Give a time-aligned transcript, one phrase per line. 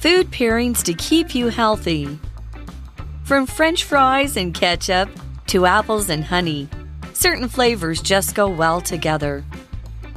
[0.00, 2.18] Food pairings to keep you healthy.
[3.22, 5.10] From french fries and ketchup
[5.48, 6.70] to apples and honey,
[7.12, 9.44] certain flavors just go well together.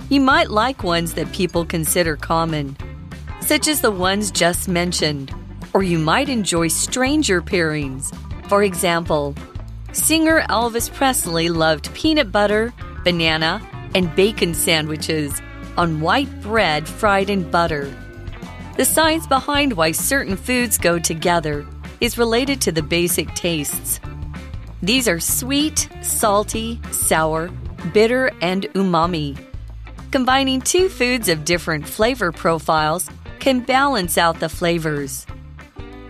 [0.07, 2.77] You might like ones that people consider common,
[3.41, 5.35] such as the ones just mentioned,
[5.73, 8.15] or you might enjoy stranger pairings.
[8.47, 9.35] For example,
[9.91, 12.73] singer Elvis Presley loved peanut butter,
[13.03, 13.61] banana,
[13.93, 15.41] and bacon sandwiches
[15.75, 17.93] on white bread fried in butter.
[18.75, 21.63] The science behind why certain foods go together
[22.01, 23.99] is related to the basic tastes.
[24.81, 27.49] These are sweet, salty, sour,
[27.93, 29.37] bitter, and umami.
[30.09, 33.09] Combining two foods of different flavor profiles
[33.39, 35.27] can balance out the flavors.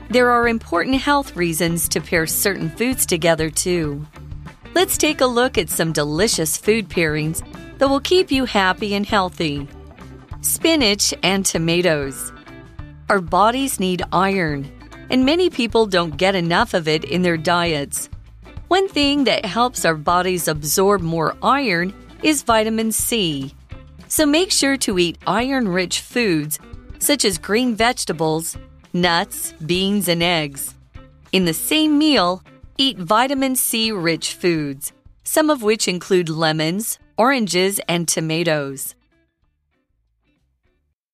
[0.09, 4.05] There are important health reasons to pair certain foods together, too.
[4.73, 7.43] Let's take a look at some delicious food pairings
[7.77, 9.67] that will keep you happy and healthy.
[10.41, 12.32] Spinach and tomatoes.
[13.09, 14.71] Our bodies need iron,
[15.09, 18.09] and many people don't get enough of it in their diets.
[18.69, 23.53] One thing that helps our bodies absorb more iron is vitamin C.
[24.07, 26.59] So make sure to eat iron rich foods
[26.99, 28.57] such as green vegetables,
[28.93, 30.73] nuts, beans, and eggs.
[31.33, 32.41] In the same meal,
[32.77, 38.95] eat vitamin C rich foods, some of which include lemons, oranges, and tomatoes.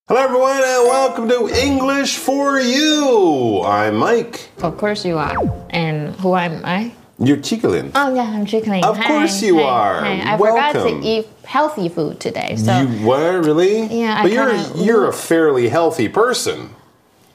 [0.09, 3.61] Hello, everyone, and welcome to English for You.
[3.63, 4.49] I'm Mike.
[4.59, 5.35] Of course you are.
[5.69, 6.93] And who am I?
[7.19, 7.91] You're Chicolin.
[7.93, 8.83] Oh yeah, I'm Chicken.
[8.83, 10.03] Of course you are.
[10.03, 12.55] I forgot to eat healthy food today.
[12.55, 13.83] So you were really?
[13.83, 16.71] Yeah, I But you're kinda- you're a fairly healthy person,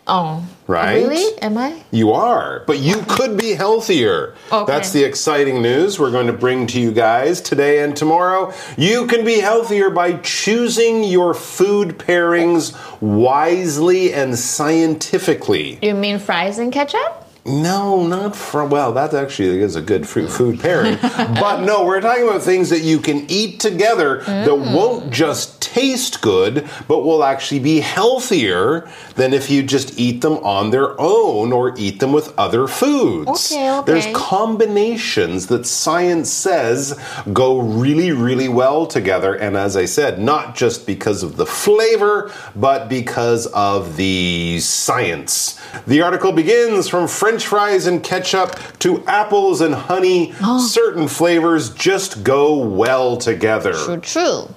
[0.06, 0.96] oh right?
[0.96, 1.38] really?
[1.40, 1.82] Am I?
[1.90, 4.34] You are, but you could be healthier.
[4.52, 4.70] Okay.
[4.70, 8.52] That's the exciting news we're going to bring to you guys today and tomorrow.
[8.76, 15.78] You can be healthier by choosing your food pairings wisely and scientifically.
[15.82, 17.23] You mean fries and ketchup?
[17.46, 18.70] No, not from.
[18.70, 20.96] Well, that actually is a good fruit food pairing.
[21.02, 24.72] but no, we're talking about things that you can eat together that Mm.
[24.74, 30.34] won't just taste good, but will actually be healthier than if you just eat them
[30.38, 33.52] on their own or eat them with other foods.
[33.52, 33.92] Okay, okay.
[33.92, 36.98] There's combinations that science says
[37.32, 39.34] go really, really well together.
[39.34, 45.60] And as I said, not just because of the flavor, but because of the science.
[45.86, 50.34] The article begins from French fries and ketchup to apples and honey.
[50.40, 50.64] Oh.
[50.64, 53.72] Certain flavors just go well together.
[53.72, 54.54] True, true.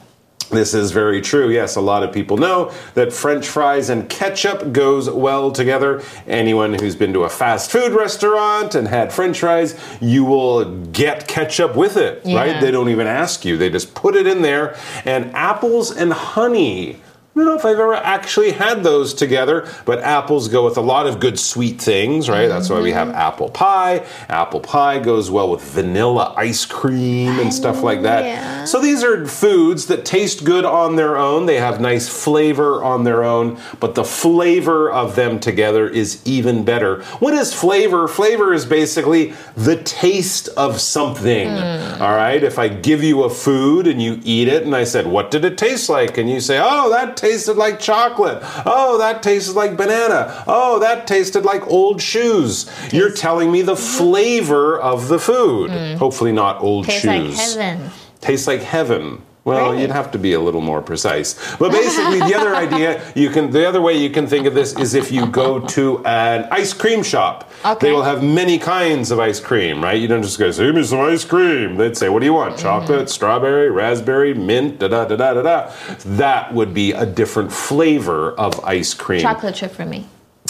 [0.49, 1.49] This is very true.
[1.49, 6.01] Yes, a lot of people know that french fries and ketchup goes well together.
[6.25, 11.27] Anyone who's been to a fast food restaurant and had french fries, you will get
[11.27, 12.61] ketchup with it, right?
[12.61, 13.57] They don't even ask you.
[13.57, 14.77] They just put it in there.
[15.03, 17.01] And apples and honey.
[17.37, 20.81] I don't know if I've ever actually had those together, but apples go with a
[20.81, 22.47] lot of good sweet things, right?
[22.47, 23.17] That's why we have mm-hmm.
[23.17, 24.07] apple pie.
[24.27, 28.23] Apple pie goes well with vanilla ice cream and stuff like that.
[28.23, 28.65] Oh, yeah.
[28.65, 31.45] So these are foods that taste good on their own.
[31.45, 36.65] They have nice flavor on their own, but the flavor of them together is even
[36.65, 37.03] better.
[37.19, 38.07] What is flavor?
[38.07, 41.49] Flavor is basically the taste of something.
[41.49, 42.01] Hmm.
[42.01, 42.43] All right?
[42.43, 45.45] If I give you a food and you eat it and I said, "What did
[45.45, 48.39] it taste like?" and you say, "Oh, that tasted like chocolate.
[48.65, 50.43] Oh, that tasted like banana.
[50.47, 53.97] Oh, that tasted like old shoes." You're telling me the mm-hmm.
[53.97, 55.71] flavor of the food.
[55.71, 55.97] Mm.
[55.97, 57.91] Hopefully not old Tastes shoes like heaven.
[58.21, 59.21] tastes like heaven.
[59.47, 59.79] Well, Right.
[59.79, 61.35] you'd have to be a little more precise.
[61.57, 64.73] But basically, the other idea you can, the other way you can think of this
[64.77, 67.49] is if you go to an ice cream shop.
[67.65, 67.87] Okay.
[67.87, 69.99] They will have many kinds of ice cream, right?
[70.01, 72.55] You don't just go, "Give me some ice cream." They'd say, "What do you want?
[72.57, 72.61] Mm.
[72.61, 75.63] Chocolate, strawberry, raspberry, mint, da da da da da da."
[76.05, 79.21] That would be a different flavor of ice cream.
[79.21, 80.05] Chocolate chip for me.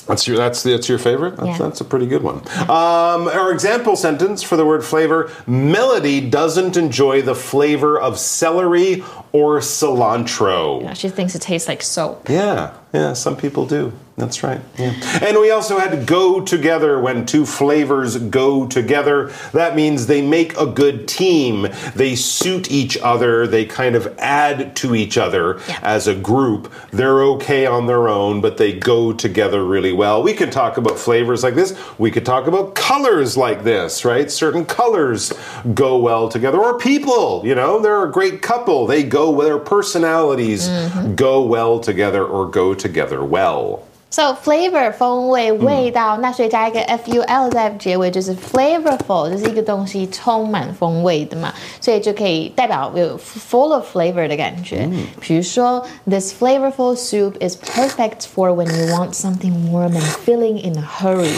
[0.07, 1.35] That's your that's that's your favorite.
[1.38, 1.66] That's, Yeah.
[1.68, 2.38] that's a pretty good one.
[2.69, 9.03] Um, our example sentence for the word flavor: Melody doesn't enjoy the flavor of celery
[9.38, 10.81] or cilantro.
[10.81, 12.30] Yeah, she thinks it tastes like soap.
[12.30, 13.94] Yeah, yeah, some people do.
[14.18, 14.60] That's right.
[14.80, 14.94] Yeah.
[15.22, 19.31] And we also had to go together when two flavors go together.
[19.54, 21.68] That means they make a good team.
[21.95, 23.45] They suit each other.
[23.45, 25.78] They kind of add to each other Yeah.
[25.83, 26.74] as a group.
[26.90, 30.24] They're okay on their own, but they go together really well.
[30.24, 31.75] We could talk about flavors like this.
[32.00, 34.31] We could talk about colors like this, right?
[34.31, 35.31] Certain colors
[35.75, 36.57] go well together.
[36.57, 38.88] Or people, you know, they're a great couple.
[38.88, 41.15] They go, their personalities mm-hmm.
[41.15, 43.87] go well together or go together well.
[44.11, 51.50] So flavor 风味味道，那所以加一个 f u l 在结尾，就是 flavorful，就是一个东西充满风味的嘛，
[51.81, 54.87] 所以就可以代表有 full of flavor 的感觉。
[55.19, 61.32] 比如说，This flavorful soup is perfect for when you want something warm and filling in a hurry。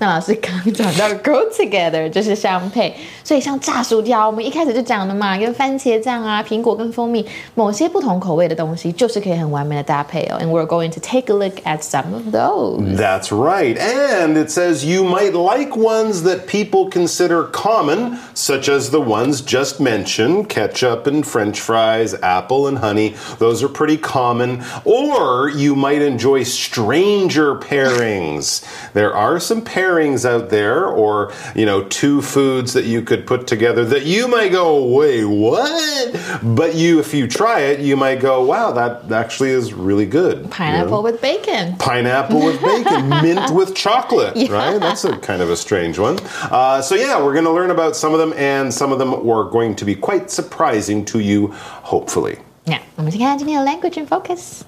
[0.00, 2.92] 那老师刚刚讲到 go together 就是相配，
[3.22, 7.24] 所以像炸薯条，我们一开始就讲的嘛，跟番茄酱啊、苹果跟蜂蜜，
[7.54, 10.38] 某些不同口味的东西，就是可以很完美的搭配哦。
[10.40, 12.97] And we're going to take a look at some of those.
[12.97, 13.77] That's right.
[13.77, 19.41] And it says you might like ones that people consider common, such as the ones
[19.41, 23.15] just mentioned ketchup and french fries, apple and honey.
[23.37, 24.63] Those are pretty common.
[24.85, 28.63] Or you might enjoy stranger pairings.
[28.93, 33.47] there are some pairings out there, or, you know, two foods that you could put
[33.47, 36.39] together that you might go, wait, what?
[36.41, 40.37] But you, if you try it, you might go, wow, that actually is really good.
[40.37, 40.49] you know?
[40.49, 44.78] Pineapple with bacon pineapple with bacon, mint with chocolate, right?
[44.78, 46.18] That's a kind of a strange one.
[46.50, 49.12] Uh, so, yeah, we're going to learn about some of them, and some of them
[49.14, 51.48] are going to be quite surprising to you,
[51.82, 52.38] hopefully.
[52.64, 54.62] Yeah，我们先看看今天的 language in focus。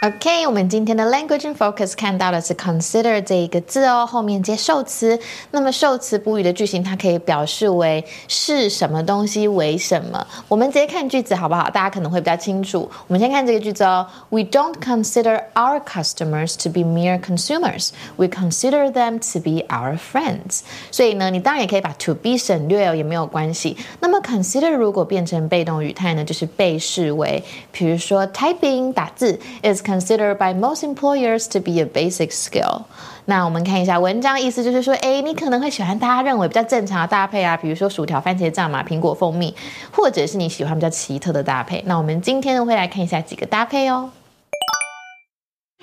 [0.00, 5.18] OK，我们今天的 language in focus 看到的是 consider 这一个字哦，后面接受词。
[5.50, 10.24] 那么受词补语的句型，它可以表示为是什么东西为什么。
[10.46, 11.68] 我们直接看句子好不好？
[11.68, 12.88] 大家可能会比较清楚。
[13.08, 17.88] 我们先看这个句子哦，We don't consider our customers to be mere consumers.
[18.14, 20.60] We consider them to be our friends.
[20.92, 23.76] 所以呢，你当然也可以把 to be 省略哦，也没有关系。
[23.98, 27.42] 那么 consider 如果变成被动语态呢，就是被视为，
[27.72, 32.83] 比如说 typing 打字 is considered by most employers to be a basic skill。
[33.25, 39.55] 那我们看一下文章，意思就是说，诶，你可能会喜欢大家认为比较正常的搭配啊，比如说薯条、番茄酱嘛，苹果、蜂蜜，
[39.91, 41.81] 或者是你喜欢比较奇特的搭配。
[41.85, 44.09] 那我们今天呢会来看一下几个搭配哦。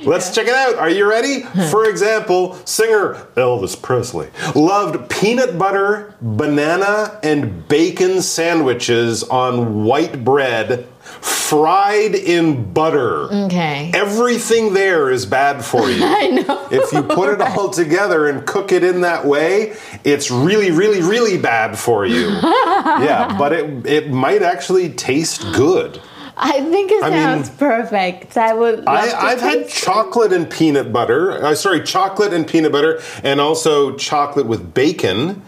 [0.02, 0.78] Let's check it out.
[0.78, 1.44] Are you ready?
[1.70, 10.84] For example, singer Elvis Presley loved peanut butter, banana, and bacon sandwiches on white bread,
[11.21, 13.23] fried in butter.
[13.31, 15.99] OK，Everything there is bad for you.
[16.03, 16.67] I know.
[16.71, 21.01] If you put it all together and cook it in that way, it's really, really,
[21.01, 22.27] really bad for you.
[22.41, 26.01] yeah, but it it might actually taste good.
[26.37, 28.35] I think it I mean- sounds perfect.
[28.37, 28.85] I would.
[28.87, 31.31] I, I've had chocolate and peanut butter.
[31.31, 35.43] Uh, sorry, chocolate and peanut butter, and also chocolate with bacon.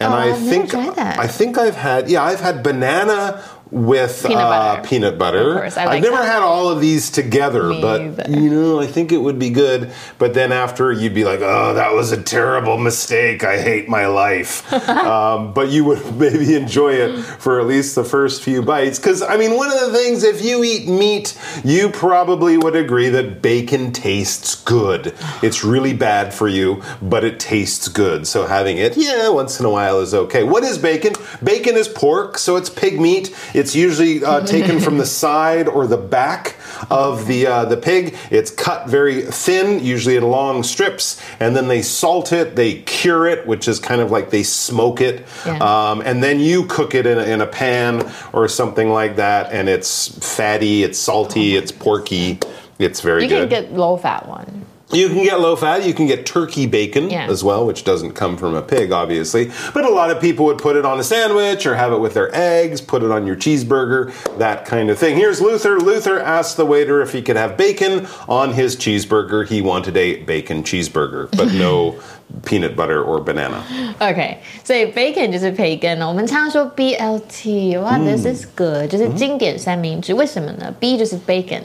[0.00, 1.18] And Oh, I I've think tried that.
[1.18, 4.88] I think I've had yeah I've had banana with Peanut uh, butter.
[4.88, 5.50] peanut butter.
[5.54, 6.26] Of course, I have never that.
[6.26, 8.30] had all of these together, Me but either.
[8.40, 9.92] you know I think it would be good.
[10.18, 13.44] But then after you'd be like, oh, that was a terrible mistake.
[13.44, 14.70] I hate my life.
[14.88, 18.98] um, but you would maybe enjoy it for at least the first few bites.
[18.98, 23.08] Because I mean, one of the things if you eat meat, you probably would agree
[23.10, 25.14] that bacon tastes good.
[25.42, 28.26] It's really bad for you, but it tastes good.
[28.26, 30.42] So having it, yeah, once in a while is okay.
[30.42, 31.12] What is bacon?
[31.42, 33.34] Bacon is pork, so it's pig meat.
[33.58, 36.56] It's usually uh, taken from the side or the back
[36.90, 38.16] of the uh, the pig.
[38.30, 42.54] It's cut very thin, usually in long strips, and then they salt it.
[42.56, 45.58] They cure it, which is kind of like they smoke it, Yeah.
[45.90, 49.52] um, and then you cook it in a, in a pan or something like that.
[49.52, 52.38] And it's fatty, it's salty, it's porky.
[52.78, 53.50] It's very You good.
[53.50, 54.57] can get low fat one.
[54.91, 55.83] You can get low fat.
[55.85, 57.25] You can get turkey bacon Yeah.
[57.27, 59.49] as well, which doesn't come from a pig, obviously.
[59.73, 62.13] But a lot of people would put it on a sandwich or have it with
[62.13, 65.15] their eggs, put it on your cheeseburger, that kind of thing.
[65.17, 65.79] Here's Luther.
[65.79, 69.47] Luther asked the waiter if he could have bacon on his cheeseburger.
[69.47, 71.95] He wanted a bacon cheeseburger, but no
[72.45, 73.63] peanut butter or banana.
[73.99, 76.09] OK，所以 bacon 就是培根哦。
[76.09, 80.13] 我们常常说 BLT，哇、t h i s is good，就是经典三明治。
[80.13, 80.71] 为什么呢？
[80.79, 81.61] B 就是 bacon。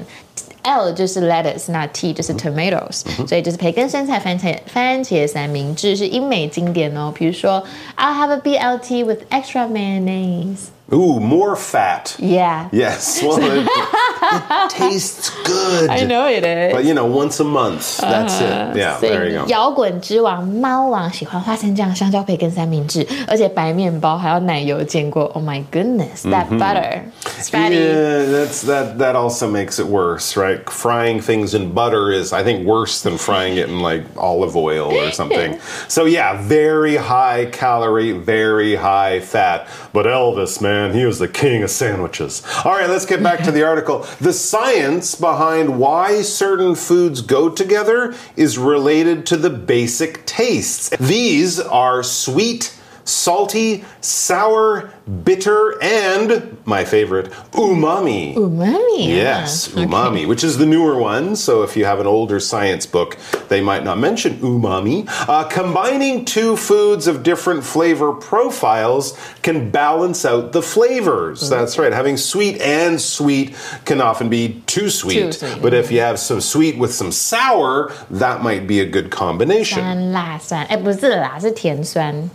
[0.62, 7.12] L 就是 lettuce，那 T 就是 tomatoes，、所以就是培根、生菜、番茄、番茄三明治是英美经典哦。
[7.14, 7.62] 比如说，
[7.96, 10.68] I'll have a BLT with extra mayonnaise。
[10.92, 12.16] Ooh, more fat.
[12.18, 13.22] Yeah， Yes.
[13.22, 15.90] Well, it, it tastes good.
[15.90, 16.72] I know it is。
[16.72, 17.98] But, you know, once a month.
[18.00, 18.74] That's it.
[18.74, 19.48] Yeah, 所 there 以 you go.
[19.48, 25.24] 摇滚之王猫王喜欢花生酱、香蕉培根三明治，而且白面包还要奶油煎过。
[25.34, 27.02] Oh my goodness, that butter,
[27.38, 27.74] it's fatty.
[27.76, 28.96] Yeah, that's that.
[28.96, 30.60] That also makes it worse, right?
[30.70, 34.90] Frying things in butter is, I think, worse than frying it in like olive oil
[34.90, 35.58] or something.
[35.86, 39.66] so yeah, very high calorie, very high fat.
[39.92, 42.43] But Elvis, man, he was the king of sandwiches.
[42.65, 44.05] All right, let's get back to the article.
[44.19, 50.89] The science behind why certain foods go together is related to the basic tastes.
[50.99, 54.90] These are sweet salty, sour,
[55.24, 58.34] bitter, and my favorite, umami.
[58.34, 59.06] Umami.
[59.08, 59.86] Yes, yeah.
[59.86, 60.26] umami, Okay.
[60.26, 61.34] which is the newer one.
[61.34, 63.16] So if you have an older science book,
[63.48, 65.08] they might not mention umami.
[65.26, 71.40] Uh, combining two foods of different flavor profiles can balance out the flavors.
[71.40, 71.50] Mm-hmm.
[71.54, 71.94] That's right.
[71.94, 73.56] Having sweet and sweet
[73.86, 75.32] can often be too sweet.
[75.32, 79.10] sweet, But if you have some sweet with some sour, that might be a good
[79.10, 79.78] combination.
[79.80, 82.28] 酸辣酸，哎，不是啦，是甜酸。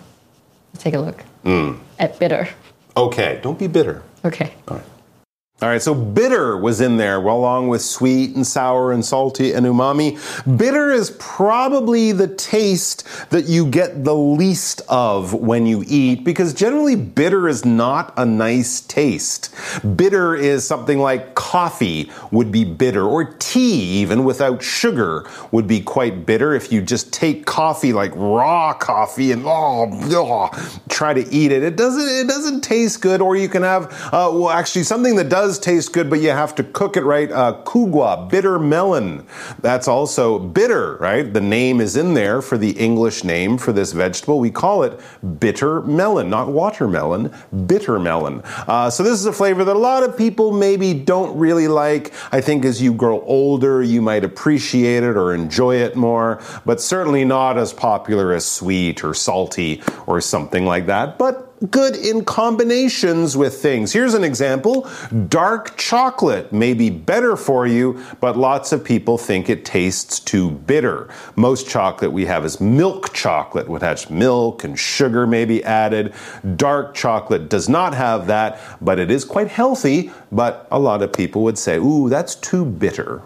[0.76, 1.22] Take a look.
[1.42, 1.74] Hmm.
[1.98, 2.48] At bitter.
[2.96, 4.02] Okay, don't be bitter.
[4.24, 4.52] Okay.
[4.68, 4.86] All right,
[5.60, 10.16] so bitter was in there along with sweet and sour and salty and umami.
[10.56, 16.54] Bitter is probably the taste that you get the least of when you eat because
[16.54, 19.52] generally bitter is not a nice taste.
[19.96, 25.80] Bitter is something like coffee would be bitter or tea even without sugar would be
[25.80, 31.28] quite bitter if you just take coffee like raw coffee and oh, ugh, try to
[31.34, 31.64] eat it.
[31.64, 35.28] It doesn't it doesn't taste good or you can have uh, well actually something that
[35.48, 37.32] does taste good, but you have to cook it right.
[37.32, 39.26] Uh, kugwa, bitter melon.
[39.62, 41.32] That's also bitter, right?
[41.32, 44.40] The name is in there for the English name for this vegetable.
[44.40, 45.00] We call it
[45.40, 47.34] bitter melon, not watermelon,
[47.66, 48.42] bitter melon.
[48.44, 52.12] Uh, so this is a flavor that a lot of people maybe don't really like.
[52.30, 56.78] I think as you grow older, you might appreciate it or enjoy it more, but
[56.78, 61.16] certainly not as popular as sweet or salty or something like that.
[61.16, 63.92] But good in combinations with things.
[63.92, 64.88] Here's an example
[65.28, 70.50] dark chocolate may be better for you, but lots of people think it tastes too
[70.50, 71.08] bitter.
[71.36, 76.14] Most chocolate we have is milk chocolate, which has milk and sugar maybe added.
[76.56, 80.10] Dark chocolate does not have that, but it is quite healthy.
[80.30, 83.22] But a lot of people would say, ooh, that's too bitter.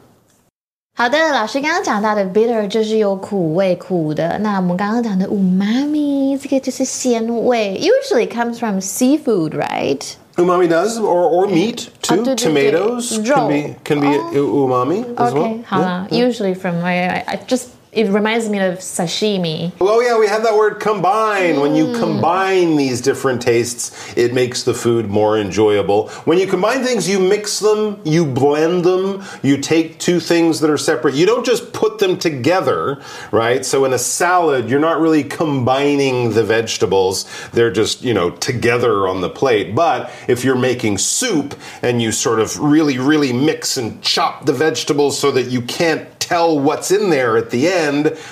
[0.96, 4.40] 好的，老师刚刚讲到的 bitter 就是有苦味苦的。
[4.40, 10.02] 那我们刚刚讲的 umami 这个就是鲜味，usually comes from seafood, right?
[10.38, 12.24] Umami does, or, or meat too.
[12.24, 12.72] 对，对，对。
[12.72, 13.48] Tomatoes can 肉。
[13.48, 15.44] be can be u- umami as well.
[15.44, 19.71] Okay, 好啦 usually from I, I I just it reminds me of sashimi.
[19.79, 21.61] Oh yeah, we have that word combine.
[21.61, 22.01] When you mm.
[22.01, 26.09] combine these different tastes, it makes the food more enjoyable.
[26.25, 30.71] When you combine things, you mix them, you blend them, you take two things that
[30.71, 31.15] are separate.
[31.15, 33.63] You don't just put them together, right?
[33.63, 37.27] So in a salad, you're not really combining the vegetables.
[37.51, 39.75] They're just, you know, together on the plate.
[39.75, 44.55] But if you're making soup and you sort of really really mix and chop the
[44.55, 47.82] vegetables so that you can't tell what's in there at the end,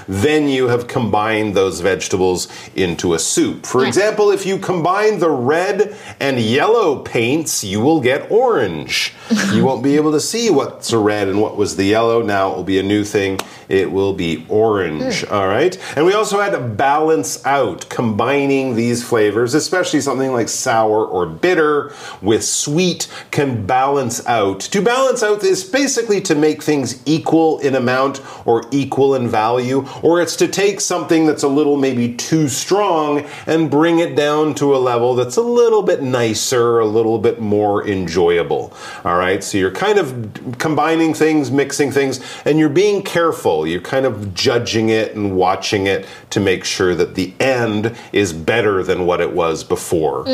[0.08, 3.66] then you have combined those vegetables into a soup.
[3.66, 9.12] For example, if you combine the red and yellow paints, you will get orange.
[9.52, 12.22] you won't be able to see what's the red and what was the yellow.
[12.22, 13.38] Now it will be a new thing.
[13.68, 15.22] It will be orange.
[15.22, 15.32] Hmm.
[15.32, 15.78] All right.
[15.96, 21.26] And we also had to balance out combining these flavors, especially something like sour or
[21.26, 24.60] bitter with sweet can balance out.
[24.60, 29.39] To balance out is basically to make things equal in amount or equal in value,
[30.01, 34.53] or it's to take something that's a little maybe too strong and bring it down
[34.55, 38.73] to a level that's a little bit nicer, a little bit more enjoyable.
[39.03, 43.67] All right, so you're kind of combining things, mixing things, and you're being careful.
[43.67, 48.33] You're kind of judging it and watching it to make sure that the end is
[48.33, 50.25] better than what it was before.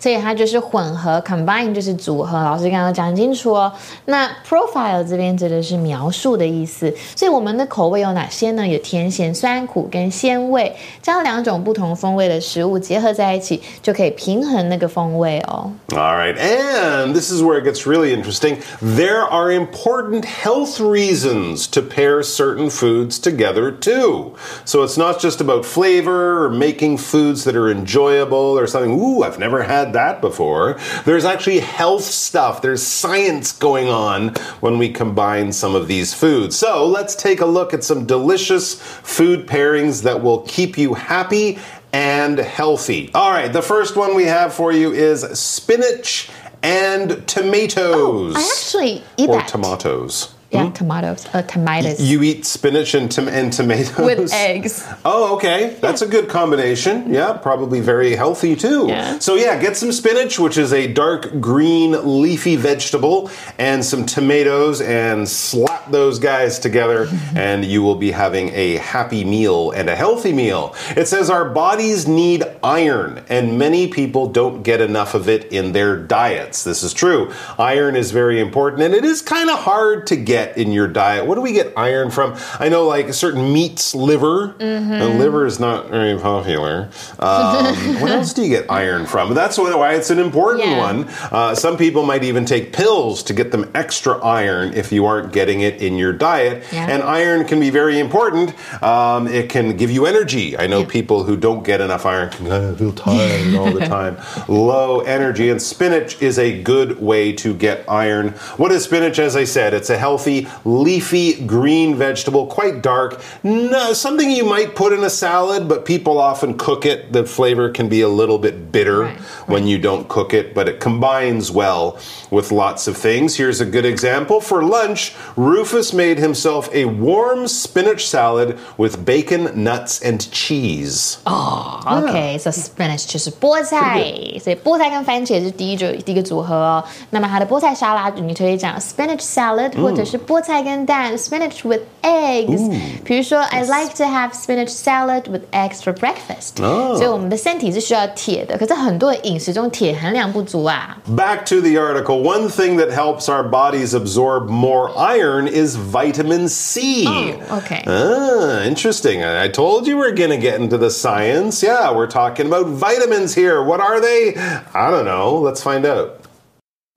[0.00, 2.38] 所以它就是混合 combine 就是组合。
[2.38, 3.72] 老师刚刚讲清楚哦。
[4.06, 6.92] 那 profile 这边指的是描述的意思。
[7.16, 8.66] 所以我们的口味有哪 些呢？
[8.66, 15.72] 有甜、咸、酸、苦跟鲜味，将两种不同风味的食物结合在一起，就可以平衡那个风味哦。
[15.90, 18.58] All right, and this is where it gets really interesting.
[18.80, 24.34] There are important health reasons to pair certain foods together, too.
[24.64, 29.22] So it's not just about flavor or making foods that are enjoyable or something, ooh,
[29.22, 30.76] I've never had that before.
[31.04, 36.56] There's actually health stuff, there's science going on when we combine some of these foods.
[36.56, 41.57] So let's take a look at some delicious food pairings that will keep you happy
[41.93, 43.09] and healthy.
[43.15, 46.29] All right, the first one we have for you is spinach
[46.61, 48.35] and oh, tomatoes.
[48.35, 49.47] I actually eat or that.
[49.47, 50.32] tomatoes.
[50.53, 51.25] Yeah, tomatoes.
[51.33, 54.85] Uh, tomatoes You eat spinach and, tom- and tomatoes with eggs.
[55.05, 55.75] Oh, okay.
[55.81, 57.13] That's a good combination.
[57.13, 58.85] Yeah, probably very healthy too.
[58.87, 59.19] Yeah.
[59.19, 61.91] So, yeah, get some spinach, which is a dark green
[62.21, 68.49] leafy vegetable, and some tomatoes, and slap those guys together, and you will be having
[68.53, 70.73] a happy meal and a healthy meal.
[70.95, 75.73] It says our bodies need iron, and many people don't get enough of it in
[75.73, 76.63] their diets.
[76.63, 77.31] This is true.
[77.59, 80.87] Iron is very important, and it is kind of hard to get get in your
[80.87, 81.25] diet.
[81.25, 82.35] What do we get iron from?
[82.59, 84.55] I know like certain meats, liver.
[84.59, 86.89] And liver is not very popular.
[87.19, 89.33] Um, what else do you get iron from?
[89.33, 90.77] That's why it's an important Yeah.
[90.79, 91.07] one.
[91.31, 95.31] Uh, some people might even take pills to get them extra iron if you aren't
[95.33, 96.63] getting it in your diet.
[96.71, 96.87] Yeah.
[96.89, 98.53] And iron can be very important.
[98.83, 100.57] Um, it can give you energy.
[100.57, 103.85] I know people who don't get enough iron can kind of feel tired all the
[103.97, 105.49] time, low energy.
[105.49, 108.29] And spinach is a good way to get iron.
[108.57, 109.19] What is spinach?
[109.19, 110.32] As I said, it's a healthy,
[110.64, 113.20] leafy green vegetable, quite dark.
[113.42, 117.12] No, something you might put in a salad, but people often cook it.
[117.12, 120.68] The flavor can be a little bit bitter Right, when you don't cook it, but
[120.68, 121.98] it combines well
[122.30, 123.36] with lots of things.
[123.36, 124.40] Here's a good example.
[124.40, 131.18] For lunch, Rufus made himself a warm spinach salad with bacon, nuts, and cheese.
[131.26, 134.02] OK，so spinach 就是菠菜，
[134.42, 136.84] 所以菠菜跟番茄是第一种第一个组合哦。
[137.10, 142.70] 那么它的菠菜沙拉，你可以讲 spinach salad，、或者是 菠菜跟蛋 spinach with eggs。
[143.04, 146.62] 比如说，I like to have spinach salad with eggs for breakfast。
[146.62, 150.98] 哦所以我们的身体是需要铁的，可是很多的饮食中铁含量不足啊。
[151.08, 152.22] Back to the article.
[152.22, 157.06] One thing that helps our bodies absorb more iron is vitamin C.
[157.06, 157.82] Oh, okay.
[157.86, 159.24] Ah, interesting.
[159.24, 161.62] I I told you we're going to get into the science.
[161.62, 163.62] Yeah, we're talking about vitamins here.
[163.62, 164.34] What are they?
[164.74, 165.38] I don't know.
[165.40, 166.20] Let's find out.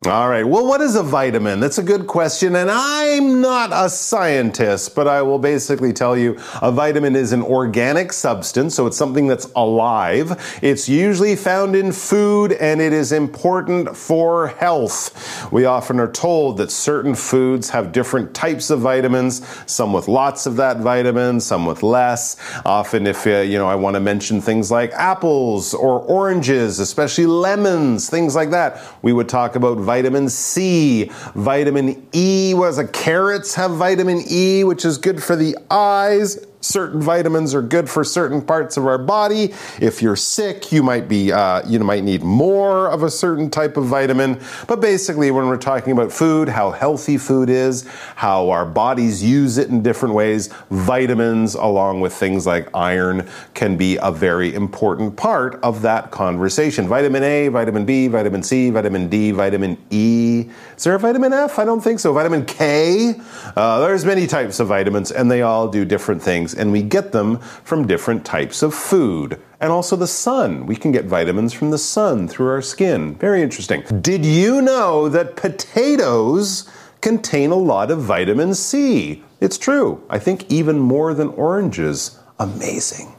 [0.04, 0.44] All right.
[0.46, 1.58] Well, what is a vitamin?
[1.58, 2.54] That's a good question.
[2.54, 7.42] And I'm not a scientist, but I will basically tell you a vitamin is an
[7.42, 10.60] organic substance, so it's something that's alive.
[10.62, 15.50] It's usually found in food and it is important for health.
[15.50, 20.46] We often are told that certain foods have different types of vitamins, some with lots
[20.46, 22.36] of that vitamin, some with less.
[22.66, 27.26] Often, if uh, you know, I want to mention things like apples or oranges, especially
[27.26, 32.52] lemons, things like that, we would talk about vitamin C, vitamin E.
[32.54, 36.44] Was a carrots have vitamin E, which is good for the eyes.
[36.66, 39.54] Certain vitamins are good for certain parts of our body.
[39.80, 43.76] If you're sick, you might be uh, you might need more of a certain type
[43.76, 44.40] of vitamin.
[44.66, 49.58] But basically, when we're talking about food, how healthy food is, how our bodies use
[49.58, 55.16] it in different ways, vitamins, along with things like iron, can be a very important
[55.16, 56.88] part of that conversation.
[56.88, 60.46] Vitamin A, vitamin B, vitamin C, vitamin D, vitamin E.
[60.76, 61.60] Is there a vitamin F?
[61.60, 62.12] I don't think so.
[62.12, 63.14] Vitamin K.
[63.54, 67.12] Uh, there's many types of vitamins, and they all do different things, and we get
[67.12, 69.40] them from different types of food.
[69.60, 70.66] And also the sun.
[70.66, 73.14] We can get vitamins from the sun through our skin.
[73.16, 73.82] Very interesting.
[74.00, 76.68] Did you know that potatoes
[77.00, 79.24] contain a lot of vitamin C?
[79.40, 80.04] It's true.
[80.10, 82.18] I think even more than oranges.
[82.38, 83.15] Amazing.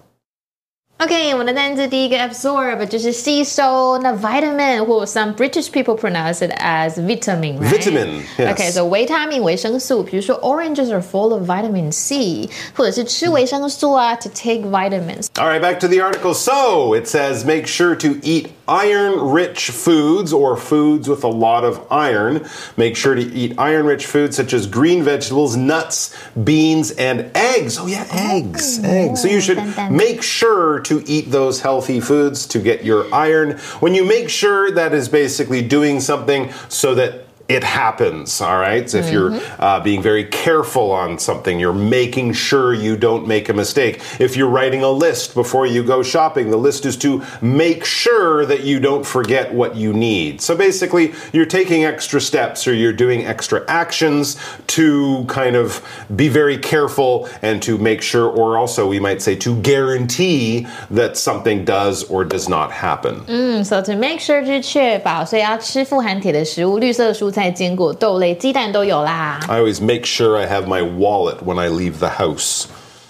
[0.98, 7.58] OK，我们的单词第一个 absorb 就是吸收，那 vitamin 或 some British people pronounce it as vitamin，right?
[7.58, 8.52] Vitamin, yes.
[8.52, 15.26] OK，so 维他命、维生素，比如说 oranges are full of vitamin C，或者是吃维生素啊，to take vitamins。
[15.34, 16.34] All right, back to the article.
[16.34, 21.63] So it says make sure to eat iron rich foods or foods with a lot
[21.63, 22.47] of iron.
[22.75, 27.77] Make sure to eat iron rich foods such as green vegetables, nuts, beans, and eggs.
[27.77, 28.83] Oh, yeah, eggs.
[28.83, 29.21] eggs.
[29.21, 29.57] So you should
[29.91, 33.57] make sure to eat those healthy foods to get your iron.
[33.79, 38.88] When you make sure, that is basically doing something so that it happens, all right?
[38.88, 43.50] So if you're uh, being very careful on something, you're making sure you don't make
[43.50, 44.00] a mistake.
[44.18, 48.46] If you're writing a list before you go shopping, the list is to make sure
[48.46, 50.40] that you don't forget what you need.
[50.40, 55.82] So basically, you're taking extra steps or you're doing extra actions to kind of
[56.16, 61.18] be very careful and to make sure, or also we might say to guarantee that
[61.18, 63.20] something does or does not happen.
[63.26, 69.40] 嗯，so to make sure 就是确保，所以要吃富含铁的食物，绿色蔬菜、 坚果、豆类、鸡蛋都有啦。
[69.48, 72.66] I always make sure I have my wallet when I leave the house.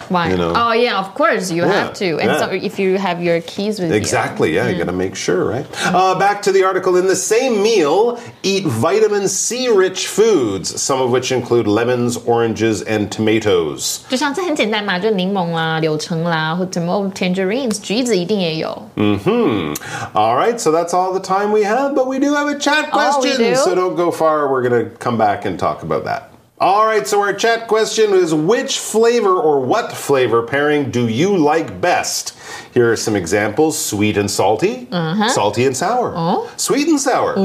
[0.09, 0.31] Why?
[0.31, 0.51] You know.
[0.53, 2.19] Oh yeah, of course you have to.
[2.19, 2.37] And yeah.
[2.37, 3.95] so if you have your keys with you.
[3.95, 5.65] Exactly, yeah, you gotta make sure, right?
[5.85, 6.97] Uh, back to the article.
[6.97, 12.81] In the same meal, eat vitamin C rich foods, some of which include lemons, oranges,
[12.83, 14.01] and tomatoes.
[14.09, 18.89] 就像这很简单嘛，就柠檬啦、柳橙啦，或者 tangerines，橘子一定也有。
[18.97, 19.73] Hmm.
[20.13, 22.89] All right, so that's all the time we have, but we do have a chat
[22.91, 23.55] Oh, we question, do?
[23.55, 24.51] so don't go far.
[24.51, 26.23] We're gonna come back and talk about that.
[26.60, 31.36] All right, so our chat question is which flavor or what flavor pairing do you
[31.36, 32.36] like best?
[32.74, 35.28] Here are some examples sweet and salty, Uh-huh.
[35.28, 36.50] salty and sour, Oh.
[36.56, 37.36] sweet and sour,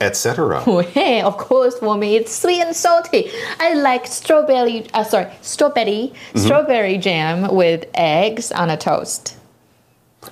[0.00, 0.62] etc.
[0.94, 3.32] Hey, of course, for me it's sweet and salty.
[3.58, 4.86] I like strawberry.
[4.94, 6.38] Uh, sorry, strawberry, Mm-hmm.
[6.38, 9.34] strawberry jam with eggs on a toast.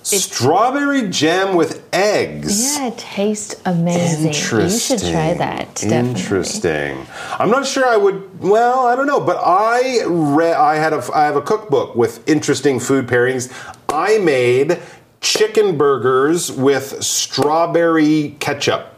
[0.02, 2.76] Strawberry jam with eggs.
[2.76, 4.34] Yeah, it tastes amazing.
[4.60, 5.76] You should try that.
[5.76, 6.10] Definitely.
[6.10, 7.06] Interesting.
[7.38, 8.40] I'm not sure I would.
[8.40, 10.54] Well, I don't know, but I read.
[10.54, 11.02] I had a.
[11.14, 13.50] I have a cookbook with interesting food pairings.
[13.88, 14.78] I made
[15.20, 18.94] chicken burgers with strawberry ketchup.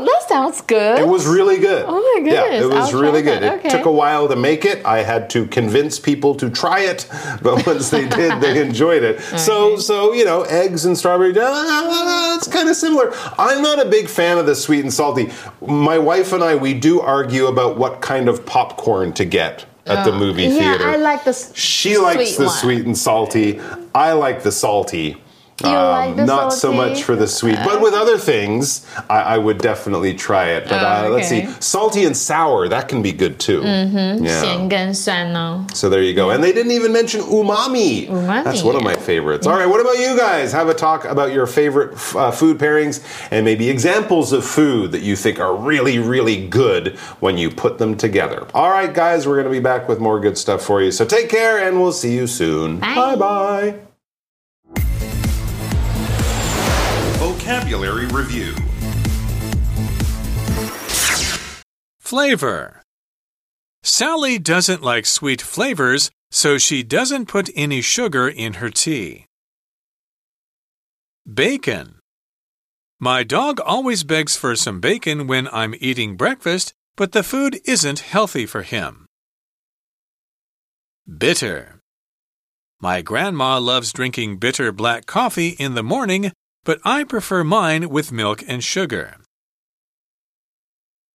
[0.00, 0.98] Oh, that sounds good.
[1.00, 1.84] It was really good.
[1.86, 3.42] Oh my Yeah, goodness, it was I'll really good.
[3.42, 4.84] that, It took a while to make it.
[4.84, 7.06] I had to convince people to try it,
[7.42, 9.20] but once they did, they enjoyed it.
[9.20, 11.32] So, so you know, eggs and strawberry.
[11.38, 13.12] Uh, it's kind of similar.
[13.38, 15.30] I'm not a big fan of the sweet and salty.
[15.60, 20.04] My wife and I, we do argue about what kind of popcorn to get at
[20.04, 20.84] the movie yeah, theater.
[20.88, 22.54] I like the She likes the one.
[22.54, 23.58] sweet and salty.
[23.94, 25.16] I like the salty.
[25.62, 26.56] You um, like the not salty?
[26.56, 30.64] so much for the sweet, but with other things, I, I would definitely try it.
[30.64, 30.84] But okay.
[30.84, 33.60] uh, oh, let's see, salty and sour that can be good too.
[33.62, 34.24] Mm-hmm.
[34.24, 34.40] Yeah.
[35.74, 36.30] So there you go.
[36.30, 38.06] And they didn't even mention umami.
[38.06, 38.44] umami.
[38.44, 39.46] That's one of my favorites.
[39.46, 39.52] Yeah.
[39.52, 40.52] All right, what about you guys?
[40.52, 45.02] Have a talk about your favorite uh, food pairings and maybe examples of food that
[45.02, 48.46] you think are really, really good when you put them together.
[48.54, 50.92] All right, guys, we're going to be back with more good stuff for you.
[50.92, 52.78] So take care, and we'll see you soon.
[52.78, 53.16] Bye.
[53.16, 53.80] bye.
[57.18, 58.54] Vocabulary Review
[61.98, 62.80] Flavor.
[63.82, 69.26] Sally doesn't like sweet flavors, so she doesn't put any sugar in her tea.
[71.26, 71.98] Bacon.
[73.00, 77.98] My dog always begs for some bacon when I'm eating breakfast, but the food isn't
[77.98, 79.06] healthy for him.
[81.04, 81.80] Bitter.
[82.80, 86.30] My grandma loves drinking bitter black coffee in the morning,
[86.64, 89.16] but I prefer mine with milk and sugar.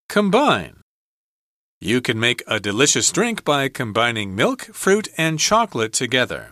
[0.10, 0.82] Combine.
[1.82, 6.52] You can make a delicious drink by combining milk, fruit, and chocolate together.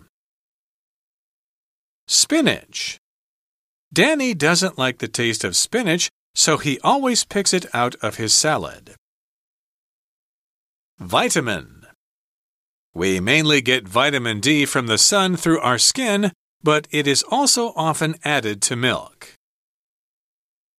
[2.08, 2.99] Spinach.
[3.93, 8.34] Danny doesn't like the taste of spinach, so he always picks it out of his
[8.34, 8.95] salad.
[10.99, 11.88] Vitamin.
[12.93, 16.32] We mainly get vitamin D from the sun through our skin,
[16.62, 19.35] but it is also often added to milk.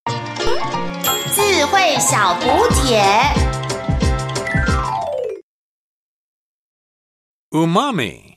[0.08, 3.48] 智慧小补帖。
[7.52, 8.36] Umami.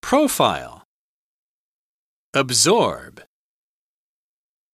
[0.00, 0.82] Profile.
[2.32, 3.22] Absorb.